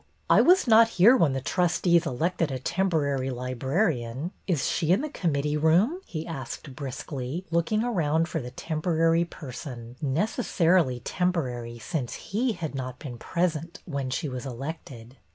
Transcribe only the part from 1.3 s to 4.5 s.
the trustees elected a temporary librarian.